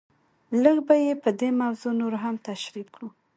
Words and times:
لږ 0.63 0.77
به 0.87 0.95
یې 1.05 1.13
په 1.23 1.29
دې 1.39 1.49
موضوع 1.61 1.91
نور 2.01 2.13
هم 2.23 2.35
تشریح 2.47 2.87
کړو. 2.95 3.07